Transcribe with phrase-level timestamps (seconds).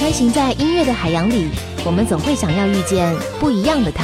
[0.00, 1.50] 穿行在音乐的海洋里，
[1.84, 4.02] 我们总会想要遇见不一样的他，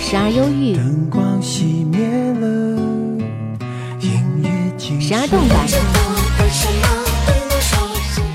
[0.00, 2.08] 时而忧郁，灯光熄灭
[2.40, 2.48] 了，
[4.00, 5.68] 音乐静时而动感，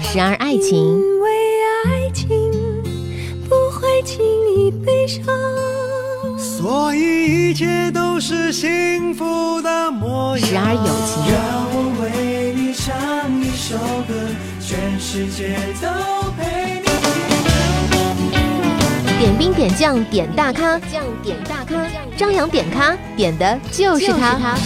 [0.03, 0.77] 时而爱情。
[0.77, 1.31] 因为
[1.87, 2.29] 爱情
[3.49, 4.23] 不会轻
[4.55, 5.25] 易悲伤。
[6.37, 10.47] 所以一切都是幸福的模样。
[10.47, 13.75] 时而友情让我为你唱一首
[14.07, 14.13] 歌，
[14.59, 15.89] 全世界都
[16.37, 16.90] 陪你。
[19.21, 21.85] 点兵点将点大咖，将点大咖，
[22.17, 24.57] 张扬点咖点的就是他。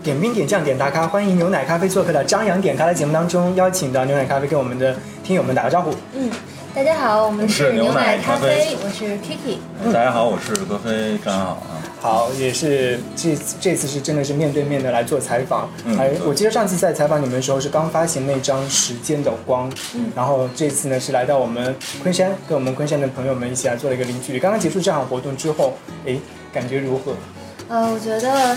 [0.00, 5.92] 点兵点将点大咖，欢迎牛奶咖啡做客到张扬点咖的节目当中，邀请到牛奶咖啡跟我们的听友们打个招呼。
[6.14, 6.30] 嗯，
[6.72, 9.58] 大家好，我们是牛奶咖啡啡，我是 Kiki。
[9.92, 11.82] 大家好，我是格飞张好啊。
[12.00, 15.68] 好，也是这次这次是真的是面对面的来做采访。
[15.96, 24.38] 还嗯对我记得上次在采访你们的时候是刚发行那张《时间的光》，嗯然后这次呢是来到我们昆山，跟我们昆山的朋友们一起来做了一个零距离。
[24.38, 25.74] 刚刚结束这场活动之后，
[26.06, 26.16] 哎，
[26.52, 27.14] 感觉如何？
[27.68, 28.56] 呃，我觉得，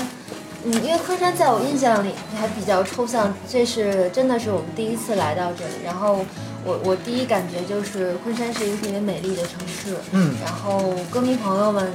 [0.66, 6.20] 嗯，因为昆山在我印象里还比较抽象，这是真的是我们第一次来到这里，然后
[6.66, 11.92] 我我第一感觉就是昆山是一个特别美丽的城市，嗯然后歌迷朋友们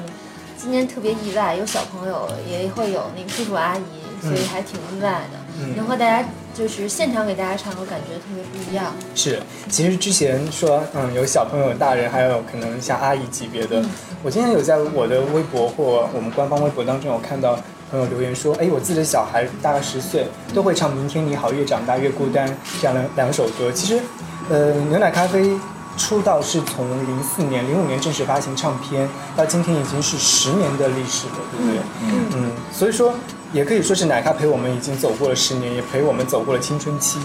[0.57, 8.93] 今天特别意外，有小朋友也会有那个叔叔阿姨，所以还挺意外的，嗯能和大家就是现场给大家唱，我感觉特别不一样。
[9.15, 13.83] 是，其实之前说，嗯，有小朋友、大人，还有可能像阿姨级别的。
[14.23, 17.57] 我今天有在我的微博或我们官方微博当中有看到
[17.91, 22.49] 朋友留言说，哎，我自己的小孩大概十岁，都会唱《明天你好》《越长大越孤单》
[22.81, 23.71] 这样的两首歌。
[23.71, 24.03] 其实，
[24.51, 25.53] 呃，牛奶咖啡
[25.97, 31.81] 出道是从零四年、零五年正式发行唱片，到今天已经是十年的历史了，对不对？
[32.03, 33.15] 嗯嗯，所以说
[33.53, 37.19] 也可以说是奶咖陪我们已经走过了十年，也陪我们走过了青春期。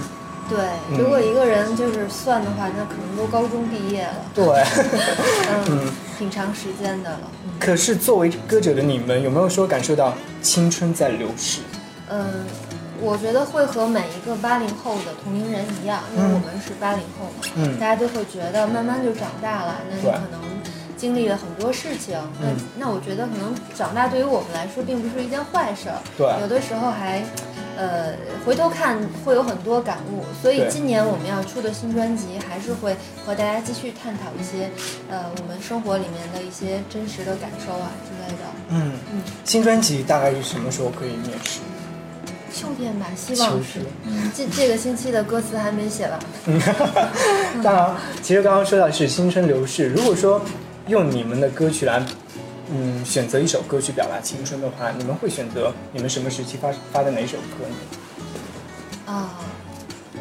[0.50, 0.59] 对，
[0.91, 4.45] 嗯如果一个人就是算的话，那可能都高中毕业了，对。
[5.69, 7.19] 嗯，挺长时间的了。
[7.59, 11.62] 可是作为歌者的你们，有没有说感受到青春在流逝？
[12.09, 12.45] 嗯，
[13.03, 20.40] 我觉得会和每一个八零后的同龄人一样，因为嗯我们是八零后嘛，嗯大家都会觉得慢慢就长大了，那你可能
[20.96, 27.22] 经历了很多事情，那、嗯那我觉得可能长大对于我们来说并不是一件坏事儿，对有的时候还。
[27.75, 28.13] 呃，
[28.46, 34.69] 回头看会有很多感悟，所以今年我们要出的新专辑还是会和大家继续探讨一些，
[35.09, 38.44] 呃，我们生活里面的一些真实的感受啊之类的。
[38.69, 41.62] 嗯嗯，新专辑大概是什么时候可以面世？
[42.53, 44.31] 秋天吧，希望是秋天。
[44.36, 46.19] 这这个星期的歌词还没写完。
[47.64, 49.90] 当然，其实刚刚说到是青春流逝。
[49.90, 50.40] 如果说
[50.88, 52.06] 用你们的歌曲来，
[52.72, 59.13] 嗯，选择一首歌曲表达青春的话，你们会选择你们什么时期发发的哪首歌呢？
[59.13, 59.30] 啊，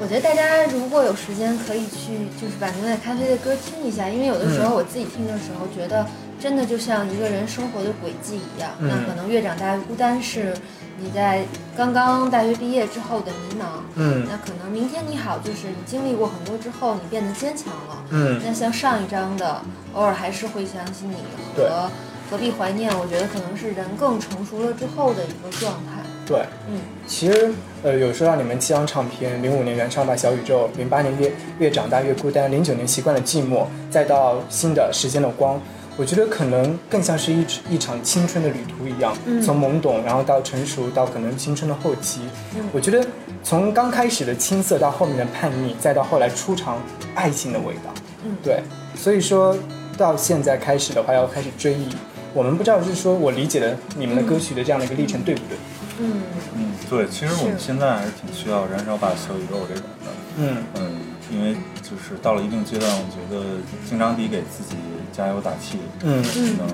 [0.00, 6.06] 我觉得大家如果有时间，可以去就是把牛奶咖啡的歌听一下，因为有的时候我自己听的时候，觉得
[6.40, 8.70] 真的就像一个人生活的轨迹一样。
[8.80, 10.52] 嗯那可能越长大越孤单，是
[11.02, 11.44] 你在
[11.76, 13.82] 刚刚大学毕业之后的迷茫。
[13.96, 18.04] 嗯那可能明天你好，就是你经历过很多之后，你变得坚强了。
[18.10, 19.60] 嗯那像上一章的，
[19.94, 21.16] 偶尔还是会想起你
[21.56, 21.90] 和
[22.30, 26.00] 何必怀念，我觉得可能是人更成熟了之后的一个状态。
[26.24, 26.80] 对，嗯。
[27.06, 27.52] 其实，
[27.82, 35.60] 呃，有说到你们七张唱片，零五年原唱吧小宇宙，零八年越越长大越孤单，零九年习惯了寂寞，再到新的时间的光，
[35.96, 42.20] 我觉得可能更像是一一场青春的旅途一样，嗯从懵懂，然后到成熟，到可能青春的后期。
[42.56, 43.06] 嗯我觉得
[43.44, 46.78] 从刚开始的青涩到后面的叛逆，再到后来初尝
[47.14, 47.92] 爱情的味道。
[48.24, 48.62] 嗯对，
[48.94, 49.56] 所以说
[49.98, 51.88] 到现在开始的话，要开始追忆。
[52.32, 55.58] 我们不知道是说我理解的你们的歌曲的这样的一个历程对不对？
[55.98, 56.22] 嗯
[56.56, 60.10] 嗯，对，其实我们现在还是挺需要燃烧吧小宇宙这种的。
[60.38, 64.76] 嗯嗯，因为就是到了一定阶段，我觉得经常得给自己
[65.12, 66.22] 加油打气，嗯。
[66.22, 66.68] 可能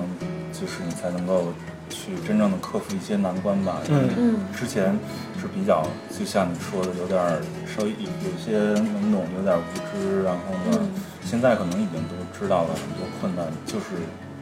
[0.51, 1.53] 就是你才能够
[1.89, 3.81] 去真正的克服一些难关吧。
[3.89, 3.95] 嗯。
[3.95, 4.39] 因为嗯。
[4.55, 4.97] 之前
[5.39, 5.85] 是比较，
[6.17, 7.19] 就像你说的，有点
[7.67, 10.89] 稍微有些懵懂，有点无知，然后呢，嗯。
[11.23, 13.85] 现在可能已经都知道了很多困难，就是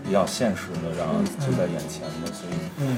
[0.05, 2.97] 比较现实的，然后就在眼前的，所以嗯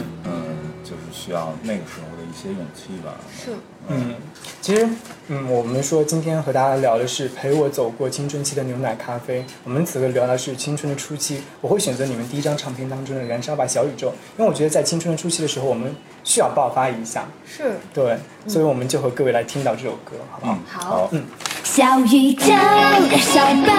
[1.29, 3.13] 需要那个时候的一些勇气吧。
[3.39, 3.51] 是
[3.87, 4.15] 嗯，
[4.61, 4.89] 其实，
[5.27, 9.45] 嗯，我们说今天和大家聊的是陪我走过青春期的牛奶咖啡。
[9.63, 14.07] 我们此刻聊的是青春的初期，我会选择你们第一张唱片当中的《燃烧吧小宇宙》，
[14.39, 18.17] 因为我觉得在青春的初期的时候，我们需要爆发一下，是，对，
[18.47, 20.57] 所以我们就和各位来听到这首歌，好不好？
[20.65, 23.71] 好嗯，好小宇宙燃烧吧，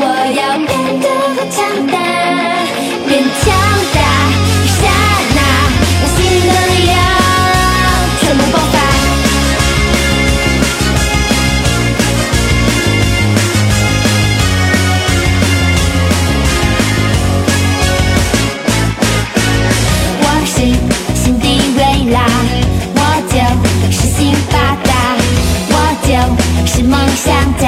[0.00, 0.04] 我
[0.34, 1.06] 要变得
[1.36, 1.98] 更强大，
[3.06, 3.52] 变强
[3.94, 4.09] 大，
[6.90, 6.96] 要
[8.20, 8.74] 全部爆发！
[20.22, 20.56] 我是
[21.14, 21.44] 新迪
[21.76, 21.80] 维
[22.12, 22.16] 拉，
[22.94, 22.98] 我
[23.28, 23.34] 就
[23.90, 24.18] 是新
[24.50, 24.52] 发
[24.84, 24.90] 达，
[25.70, 26.08] 我就
[26.66, 27.28] 是梦想
[27.58, 27.64] 家。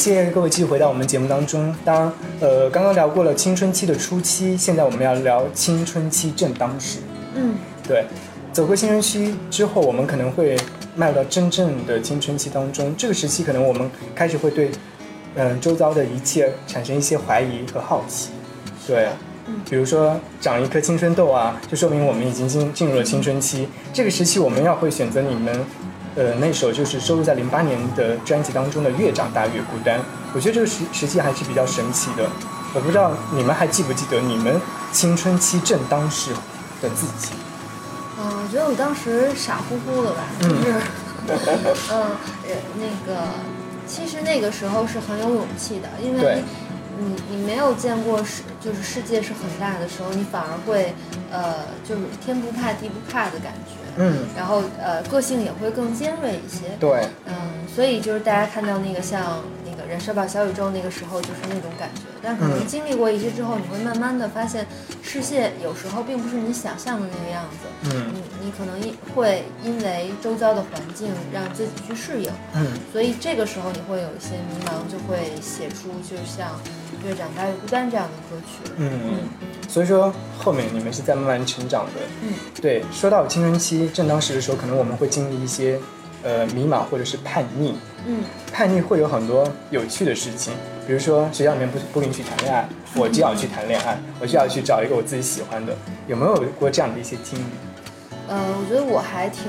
[0.00, 1.76] 谢各位继续回到我们节目当中。
[1.84, 2.10] 当，
[2.40, 7.00] 呃，刚刚聊过了青春期的初期，现在我们要聊青春期正当时。
[7.34, 7.54] 嗯，
[7.86, 8.06] 对，
[8.50, 10.56] 走过青春期之后，我们可能会
[10.96, 12.94] 迈入到真正的青春期当中。
[12.96, 14.70] 这个时期，可能我们开始会对，
[15.34, 18.30] 嗯、周遭的一切产生一些怀疑和好奇。
[18.86, 19.08] 对，
[19.68, 23.68] 比如说长一颗青春痘啊，就说明我们已经进进入了青春期。
[23.92, 25.54] 这个时期，我们要会选择你们，
[26.16, 29.98] 呃，那首就是收录在零八年的专辑当中的《越长大越孤单》。
[30.34, 32.28] 我觉得这个时时期还是比较神奇的。
[32.74, 34.60] 我不知道你们还记不记得你们
[34.92, 36.30] 青春期正当时
[36.80, 37.32] 的自己？
[38.18, 40.74] 嗯，我觉得我当时傻乎乎的吧，就是，
[41.90, 42.14] 嗯，
[42.46, 43.22] 呃，那个，
[43.86, 46.44] 其实那个时候是很有勇气的，因为对
[46.98, 50.94] 你你没有见过世，就是世界是很大的时候，你反而会，
[51.32, 57.34] 呃，就是天不怕地不怕的感觉，嗯，然后呃，个性也会更尖锐一些，对，嗯，
[57.74, 59.59] 所以就是大家看到那个像那个
[59.90, 64.64] 人社吧小宇宙那个时候就是那种感觉，但可能嗯经历过一些之后，你会慢慢的发现，
[65.02, 67.90] 世界有时候并不是你想象的那个样子。
[67.92, 76.48] 嗯你你可能因会因为周遭的环境让自己去适应，嗯所以这个时候你会有一些迷茫，就会写出就像
[77.06, 78.72] 《越长大越孤单》这样的歌曲。
[78.76, 78.90] 嗯，
[79.68, 82.00] 所以说后面你们是在慢慢成长的。
[82.22, 82.32] 嗯，
[82.62, 85.80] 对，说到青春期正当时的时候，可能我们会经历一些
[86.22, 87.74] 呃迷茫或者是叛逆。
[88.06, 90.52] 嗯叛逆会有很多有趣的事情，
[90.86, 95.76] 比如说学校里面不不允许谈恋爱，我就要去谈恋爱，我就要去找一个我自己喜欢的。
[96.06, 97.44] 有没有过这样的一些经历？
[98.28, 99.44] 呃，我觉得我还挺，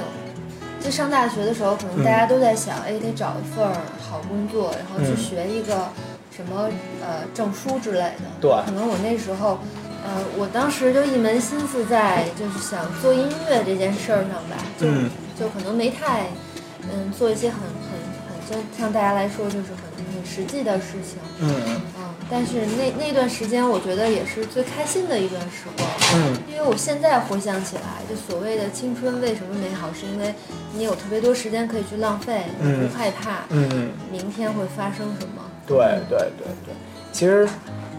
[0.79, 3.65] 就上大学的时候，可能大家都在想，哎，得找一份
[3.99, 5.87] 好工作，然后去嗯学一个
[6.35, 6.69] 什么
[7.01, 8.25] 呃证书之类的。
[8.39, 9.59] 对可能我那时候，
[10.03, 16.25] 呃，我当时就一门心思在就是想做音乐这件事儿上吧，就、嗯就可能没太
[16.83, 17.59] 嗯做一些很
[18.77, 21.17] 像大家来说就是很很实际的事情。
[21.39, 21.81] 嗯嗯，
[22.29, 25.89] 但是那那段时间，我觉得也是最开心的一段时光。
[26.13, 30.33] 嗯因为我现在回想起来，就所谓的青春为什么美好，是因为
[30.73, 35.41] 你有特别多时间可以去浪费，你嗯不害怕嗯，明天会发生什么。
[35.65, 35.77] 对
[36.09, 36.73] 对对对。
[37.11, 37.47] 其实，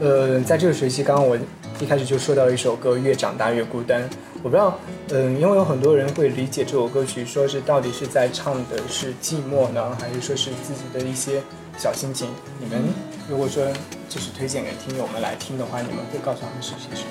[0.00, 1.36] 呃，在这个学期，刚刚我
[1.80, 4.02] 一开始就说到一首歌《越长大越孤单》，
[4.42, 4.78] 我不知道，
[5.10, 11.40] 嗯、因为有很多人会理解这首歌曲，说是到底是在唱的是寂寞呢，还是说是自己的一些
[11.78, 12.28] 小心情？
[12.58, 12.82] 你们
[13.28, 13.64] 如果说
[14.08, 17.10] 就是推荐给听友们来听的话，你们会告诉他们是些什么？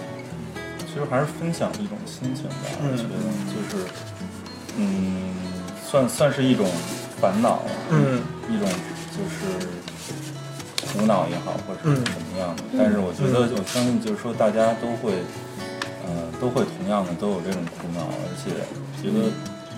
[0.86, 3.10] 其实还是分享一种心情吧，嗯我觉得
[3.48, 3.86] 就是，
[4.76, 5.34] 嗯，
[5.90, 6.68] 算算是一种
[7.22, 8.68] 烦恼，嗯一种
[9.16, 9.40] 就是
[10.92, 12.64] 苦恼也好，或者是嗯怎么样的。
[12.78, 15.51] 但是我觉得，我相信就是说，大家都会，呃，
[16.42, 18.50] 都会同样的都有这种苦恼，而且
[19.02, 19.30] 觉得，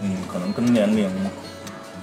[0.01, 1.11] 嗯，可能跟年龄。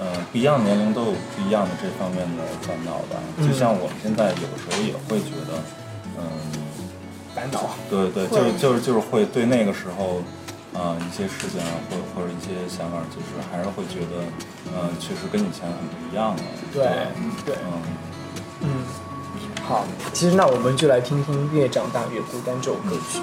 [0.02, 3.20] 呃，不一样的年龄都有不一样的这方面的烦恼吧。
[3.36, 5.60] 嗯就像我们现在有时候也会觉得，
[6.16, 6.24] 嗯、
[7.34, 7.68] 烦恼。
[7.90, 10.22] 对对，就是就是就是会对那个时候，
[10.72, 14.24] 啊、一些事情啊，或或者一些想法，就是还是会觉得，
[14.72, 16.40] 嗯、确实跟以前很不一样了。
[16.72, 16.80] 对
[17.44, 17.84] 对嗯，
[18.62, 18.68] 嗯，
[19.68, 23.20] 好，其实那我们就来听听《越长大越孤单》这首歌曲。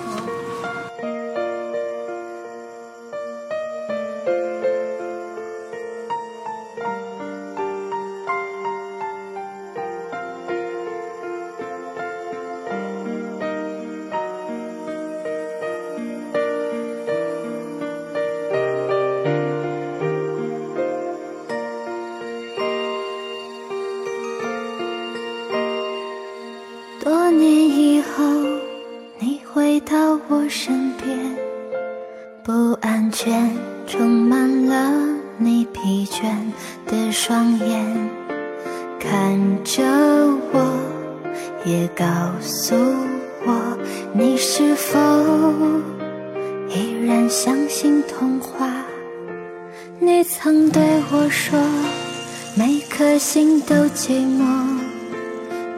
[53.08, 54.44] 颗心都寂寞，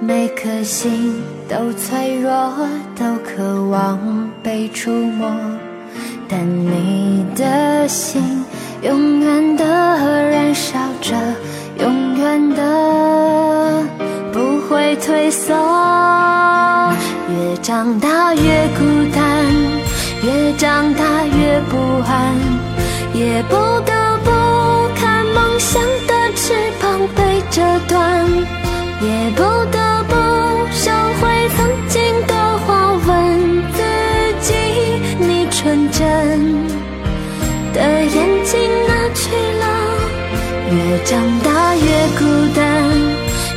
[0.01, 2.31] 每颗心都脆弱，
[2.95, 5.31] 都渴望被触摸。
[6.27, 8.43] 但你的心
[8.81, 11.15] 永远的燃烧着，
[11.77, 13.85] 永远的
[14.33, 15.53] 不会退缩。
[17.29, 18.83] 越长大越孤
[19.15, 19.45] 单，
[20.23, 21.77] 越长大越不
[22.09, 22.35] 安，
[23.13, 23.55] 也不
[23.85, 24.31] 得不
[24.95, 26.99] 看梦想的翅膀
[27.49, 28.27] 被折断，
[29.01, 29.41] 也不
[29.71, 30.13] 得不
[30.71, 33.81] 收回曾经的话，问自
[34.41, 34.53] 己，
[35.19, 36.07] 你纯真
[37.73, 39.65] 的眼睛哪去了？
[40.71, 42.23] 越长大越孤
[42.55, 42.61] 单，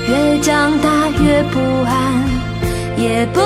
[0.08, 0.88] 越长大
[1.22, 2.24] 越不安，
[2.96, 3.40] 也不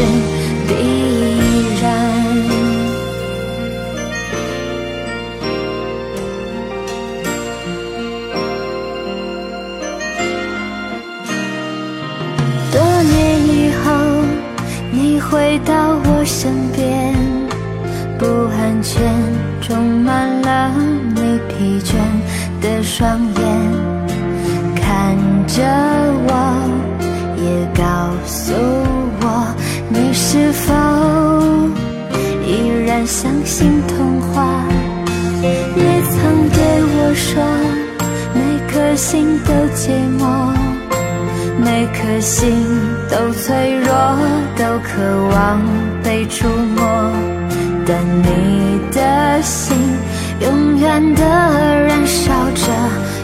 [0.00, 0.29] 变
[41.80, 42.62] 每颗心
[43.08, 43.90] 都脆弱，
[44.54, 45.00] 都渴
[45.32, 45.62] 望
[46.04, 46.46] 被触
[46.76, 46.84] 摸，
[47.86, 49.74] 但你的心
[50.40, 52.70] 永远的燃烧着，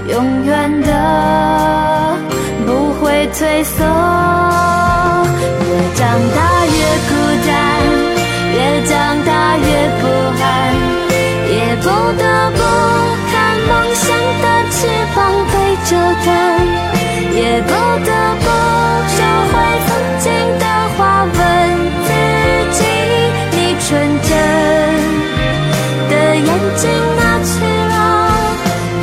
[0.09, 2.17] 永远的
[2.65, 3.85] 不会退缩。
[5.61, 6.79] 越长大越
[7.11, 7.13] 孤
[7.47, 7.53] 单，
[8.55, 8.95] 越长
[9.27, 9.69] 大越
[10.01, 10.03] 不
[10.41, 10.43] 安，
[11.47, 11.85] 也不
[12.17, 12.61] 得不
[13.31, 13.37] 看
[13.69, 14.07] 梦想
[14.41, 15.17] 的翅膀
[15.53, 15.91] 被折
[16.25, 16.27] 断。
[17.39, 18.11] 也不得
[18.41, 18.46] 不
[26.57, 27.53] 眼睛哪去
[27.93, 27.93] 了？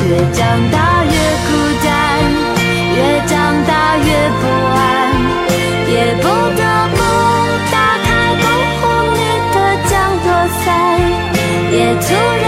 [0.08, 0.42] 越长
[0.72, 1.14] 大越
[1.46, 1.48] 孤
[1.84, 1.88] 单，
[2.96, 3.32] 越长
[3.64, 4.08] 大越
[4.40, 4.42] 不
[4.74, 4.78] 安，
[5.88, 6.24] 也不
[6.58, 6.60] 得
[6.94, 6.98] 不
[7.70, 8.06] 打开
[8.42, 8.44] 保
[8.80, 8.82] 护
[9.14, 9.18] 你
[9.54, 9.56] 的
[9.88, 9.92] 降
[10.24, 10.28] 落
[10.64, 10.66] 伞，
[11.70, 12.06] 也突
[12.42, 12.46] 然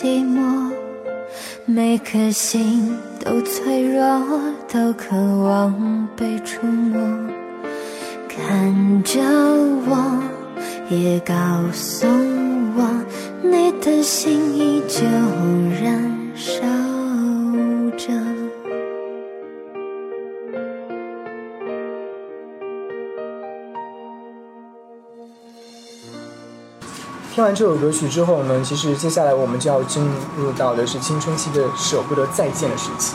[0.00, 0.70] 寂寞，
[1.64, 4.00] 每颗心都脆弱，
[4.72, 7.00] 都渴望被触摸。
[8.28, 9.20] 看着
[9.88, 10.22] 我，
[10.88, 11.34] 也告
[11.72, 12.06] 诉
[12.76, 12.88] 我，
[13.42, 15.04] 你的心依旧
[15.82, 16.00] 燃
[16.36, 16.62] 烧
[17.96, 18.27] 着。
[27.38, 30.04] 听完这首歌曲之后呢，其实接下来我们就要进
[30.36, 33.14] 入到的是青春期的舍不得再见的时期，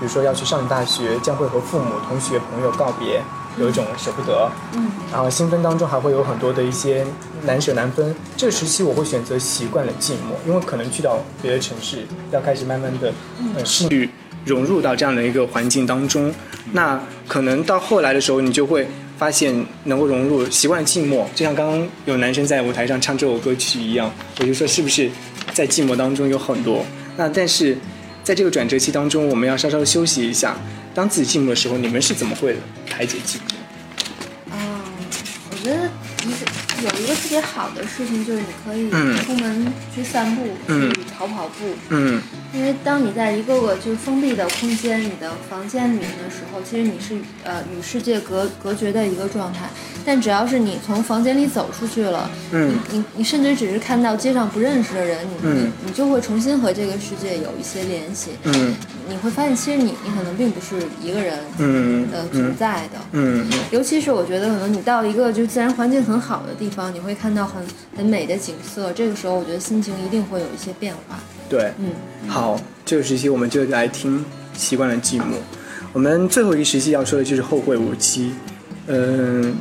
[0.00, 3.22] 比如说要去上大学，将会和父母、同学、朋友告别，
[3.58, 4.50] 有一种舍不得。
[4.72, 4.90] 嗯。
[5.12, 7.06] 然后新婚当中还会有很多的一些
[7.42, 8.16] 难舍难分。
[8.38, 13.12] 这个时期我会选择习惯了寂寞，因为可能去到别的城市，要开始慢慢的
[13.54, 14.08] 呃适应
[14.46, 16.32] 融入到这样的一个环境当中。
[16.72, 21.24] 那可能到后来的时候，你就会发现能够融入，习惯寂寞。
[21.34, 25.10] 就像刚刚有男生在舞台上唱这首歌曲一样，我就说是不是
[25.52, 26.86] 在寂寞当中有很多？
[27.16, 27.76] 那但是
[28.22, 30.56] 在这个转折期当中，我们要稍稍休息一下。
[30.94, 32.56] 当自己寂寞的时候，你们是怎么会
[32.88, 34.54] 排解寂寞？
[34.54, 34.84] 啊，
[35.50, 35.90] 我觉得
[36.82, 39.16] 有一个特别好的事情就是你可以嗯。
[39.24, 40.92] 出门去散步，嗯。
[40.94, 41.74] 去跑跑步。
[41.90, 42.20] 嗯。
[42.54, 49.68] 因为当你在一个个就是封闭的空间、你的房间里面的时候，其实你是呃与世界隔隔绝的一个状态。
[50.04, 52.72] 但只要是你从房间里走出去了，嗯。
[52.90, 55.56] 你你你甚至只是看到街上不认识的人，你、嗯。
[55.56, 58.30] 你你就会重新和这个世界有一些联系。
[58.44, 58.74] 嗯。
[59.08, 62.06] 你会发现，其实你你可能并不是一个人嗯。
[62.12, 62.98] 呃存在的。
[63.12, 63.46] 嗯。
[63.70, 67.62] 尤其是我觉得，可能你到一个就自然环境很好的地方，你会看到很
[67.96, 68.92] 很美的景色。
[68.92, 71.18] 这个时候，我觉得心情一定会有一些变化。
[71.48, 71.92] 对，嗯，
[72.28, 74.18] 好，这个时期我们就来听
[74.56, 75.22] 《习惯了寂寞》。
[75.92, 78.32] 我们最后一个时期要说的就是后会无期。
[78.86, 79.56] 嗯，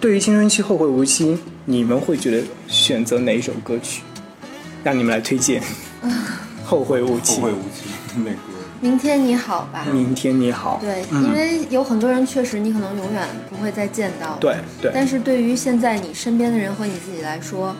[0.00, 4.02] 对于青春期后会无期，你们会觉得选择哪一首歌曲？
[4.84, 5.62] 让你们来推荐。
[6.64, 7.84] 后会无期后期，会无期。
[8.86, 9.84] 明天你好吧。
[9.92, 10.78] 明天你好。
[10.80, 14.38] 对，嗯因为有很多人确实你可能永远不会再见到。。
[14.40, 17.74] 对对，但是对于现在你身边的人和你自己来说，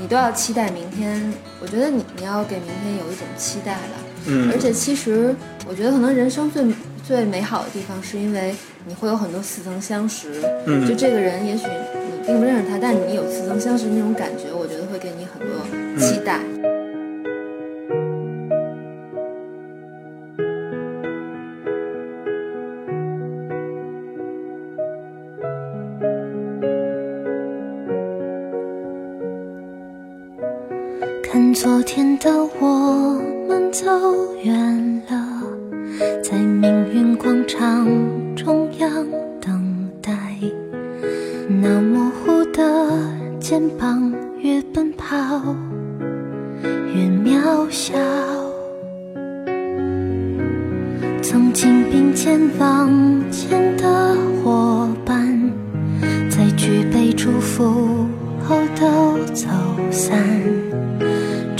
[0.00, 1.20] 你都要期待明天。
[1.60, 3.98] 我觉得你你要给明天有一种期待吧。
[4.26, 5.34] 嗯，而且其实
[5.68, 6.64] 我觉得可能人生最
[7.04, 8.54] 最美好的地方，是因为
[8.86, 10.28] 你会有很多似曾相识。
[10.66, 16.38] 嗯就这个人，也许你并不认识他，但你有似曾相识那种感觉，我觉得会给你很多期待。
[16.38, 16.61] 看
[32.22, 32.30] 的
[32.60, 33.84] 我们走
[34.44, 35.42] 远了，
[36.22, 37.84] 在命运广场
[38.36, 39.04] 中央
[39.40, 40.12] 等待。
[41.48, 42.62] 那模糊的
[43.40, 45.16] 肩膀，越奔跑
[46.94, 47.98] 越渺小。
[51.20, 52.88] 曾经并肩往
[53.32, 55.52] 前的伙伴，
[56.30, 58.06] 在举杯祝福
[58.46, 59.48] 后都走
[59.90, 60.22] 散。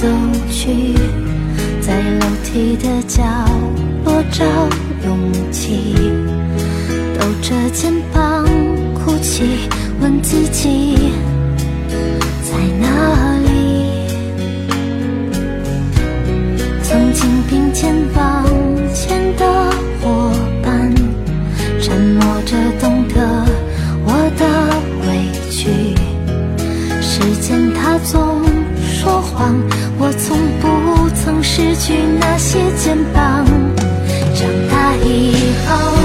[0.00, 0.06] 走
[0.48, 0.94] 去，
[31.78, 33.46] 去那些肩膀。
[34.34, 35.32] 长大以
[35.66, 35.97] 后，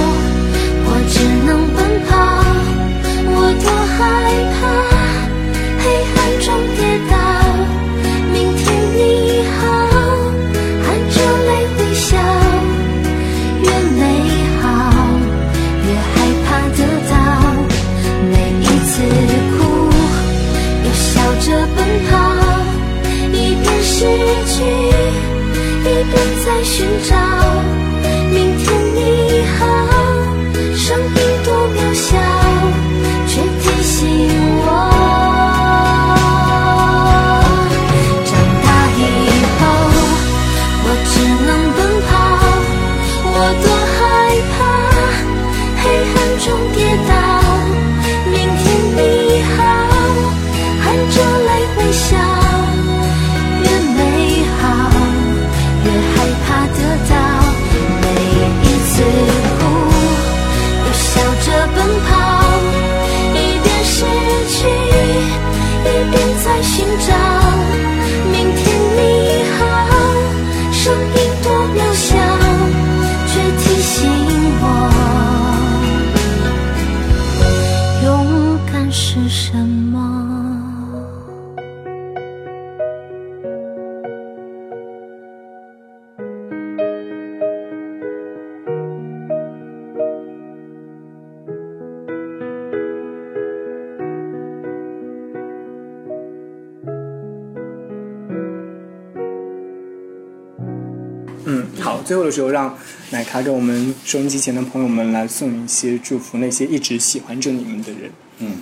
[102.03, 102.75] 最后的时候，让
[103.11, 108.11] 奶咖跟我们收音机前的朋友们来送一些祝福，那些一直喜欢着你们的人。
[108.39, 108.57] 嗯，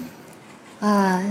[0.79, 1.23] 啊，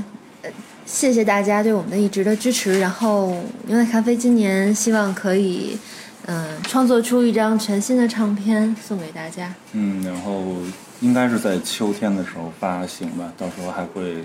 [0.42, 0.50] 呃
[0.86, 2.80] 谢谢大家对我们的一直的支持。
[2.80, 3.36] 然后
[3.66, 5.78] 牛奶咖啡今年希望可以，
[6.26, 9.54] 嗯、创作出一张全新的唱片送给大家。
[9.72, 10.56] 嗯，然后
[11.00, 14.16] 应该是在秋天的时候发行吧，到时候还会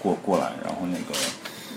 [0.00, 1.18] 过过来，然后那个，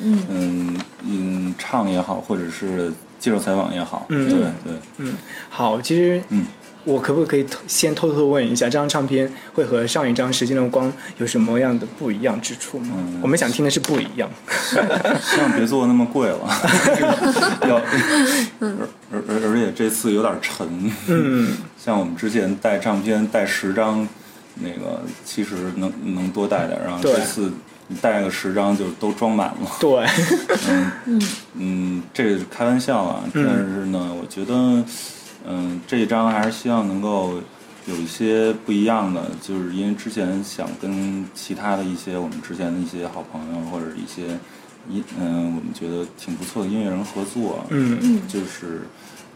[0.01, 4.29] 嗯嗯嗯，唱也好，或者是接受采访也好，嗯。
[4.29, 5.15] 对对，嗯。
[5.49, 6.45] 好，其实嗯，
[6.83, 12.95] 我可不可以先偷偷问一下，这张唱片会和上一张《时间的光》有什么样的不一样之处吗？
[12.97, 13.19] 嗯。
[13.21, 14.29] 我们想听的是不一样。
[15.21, 16.39] 希望别做那么贵了，
[17.67, 17.77] 要，
[18.59, 20.67] 而而而而且这次有点沉，
[21.07, 24.07] 嗯， 像我们之前带唱片带十张，
[24.55, 27.51] 那个其实能能多带点，然后这次
[27.87, 29.67] 你带个十张就都装满了。
[29.79, 30.05] 对，
[31.05, 31.21] 嗯
[31.53, 34.83] 嗯，这个是开玩笑啊，但是呢，我觉得，
[35.47, 37.35] 嗯，这一张还是希望能够
[37.85, 44.37] 有一些不一样的，就是因为之前想跟其他的一些我们之前的一些好朋友或者一些
[44.89, 48.81] 音，嗯，我们觉得挺不错的音乐人合作，嗯嗯就是，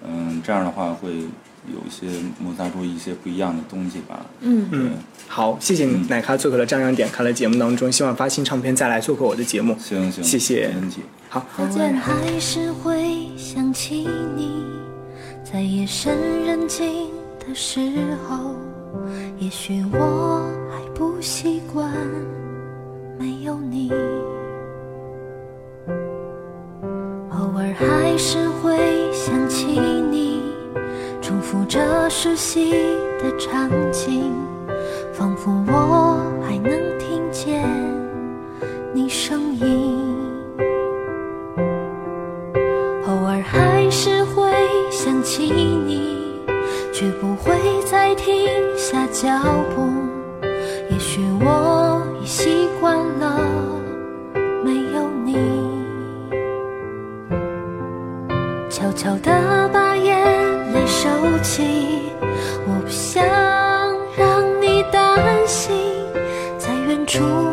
[0.03, 1.23] 嗯，这样的话会
[1.67, 2.07] 有一些
[2.39, 4.25] 摩擦出一些不一样的东西吧。
[4.41, 4.91] 嗯嗯，
[5.27, 9.75] 好，谢谢嗯奶咖做客了张扬点开了节目当中，希望发新唱片再来做客我的节目。
[9.79, 11.01] 行行，谢谢没问题。
[11.29, 14.63] 好，偶尔还是会想起你，
[15.43, 17.79] 在夜深人静的时
[18.27, 18.55] 候，
[19.37, 21.91] 也许我还不习惯
[23.19, 23.91] 没有你。
[27.31, 28.77] 偶尔还是会
[29.13, 29.65] 想起
[31.49, 32.69] 复着熟悉
[33.17, 34.31] 的场景，
[35.11, 37.67] 仿佛我还能听见
[38.93, 39.97] 你声音。
[43.07, 44.51] 偶尔还是会
[44.91, 46.39] 想起你，
[46.93, 47.51] 却不会
[47.83, 48.31] 再停
[48.77, 49.27] 下脚
[67.19, 67.48] 在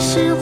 [0.00, 0.34] 是